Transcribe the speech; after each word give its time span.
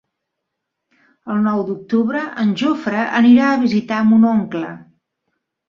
El 1.33 1.43
nou 1.47 1.61
d'octubre 1.67 2.23
en 2.45 2.55
Jofre 2.63 3.05
anirà 3.21 3.53
a 3.53 3.63
visitar 3.67 4.03
mon 4.11 4.29
oncle. 4.33 4.75